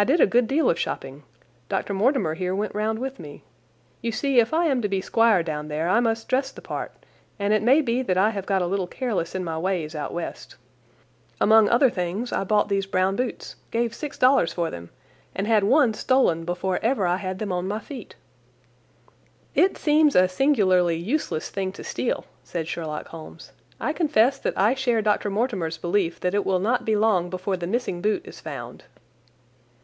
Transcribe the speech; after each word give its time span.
"I 0.00 0.04
did 0.04 0.20
a 0.20 0.28
good 0.28 0.46
deal 0.46 0.70
of 0.70 0.78
shopping. 0.78 1.24
Dr. 1.68 1.92
Mortimer 1.92 2.34
here 2.34 2.54
went 2.54 2.72
round 2.72 3.00
with 3.00 3.18
me. 3.18 3.42
You 4.00 4.12
see, 4.12 4.38
if 4.38 4.54
I 4.54 4.66
am 4.66 4.80
to 4.80 4.88
be 4.88 5.00
squire 5.00 5.42
down 5.42 5.66
there 5.66 5.88
I 5.88 5.98
must 5.98 6.28
dress 6.28 6.52
the 6.52 6.62
part, 6.62 6.92
and 7.36 7.52
it 7.52 7.64
may 7.64 7.80
be 7.80 8.02
that 8.02 8.16
I 8.16 8.30
have 8.30 8.46
got 8.46 8.62
a 8.62 8.66
little 8.68 8.86
careless 8.86 9.34
in 9.34 9.42
my 9.42 9.58
ways 9.58 9.96
out 9.96 10.14
West. 10.14 10.54
Among 11.40 11.68
other 11.68 11.90
things 11.90 12.30
I 12.30 12.44
bought 12.44 12.68
these 12.68 12.86
brown 12.86 13.16
boots—gave 13.16 13.92
six 13.92 14.16
dollars 14.16 14.52
for 14.52 14.70
them—and 14.70 15.48
had 15.48 15.64
one 15.64 15.94
stolen 15.94 16.44
before 16.44 16.78
ever 16.80 17.04
I 17.04 17.16
had 17.16 17.40
them 17.40 17.50
on 17.50 17.66
my 17.66 17.80
feet." 17.80 18.14
"It 19.56 19.76
seems 19.76 20.14
a 20.14 20.28
singularly 20.28 20.96
useless 20.96 21.50
thing 21.50 21.72
to 21.72 21.82
steal," 21.82 22.24
said 22.44 22.68
Sherlock 22.68 23.08
Holmes. 23.08 23.50
"I 23.80 23.92
confess 23.92 24.38
that 24.38 24.56
I 24.56 24.74
share 24.74 25.02
Dr. 25.02 25.28
Mortimer's 25.28 25.76
belief 25.76 26.20
that 26.20 26.34
it 26.34 26.46
will 26.46 26.60
not 26.60 26.84
be 26.84 26.94
long 26.94 27.28
before 27.28 27.56
the 27.56 27.66
missing 27.66 28.00
boot 28.00 28.22
is 28.24 28.38
found." 28.38 28.84